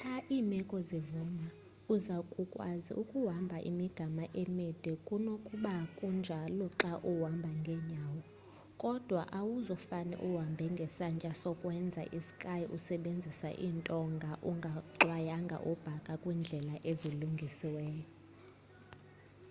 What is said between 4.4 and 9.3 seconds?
emide kunokba kunjalo xa uhamba ngenyawo kodwa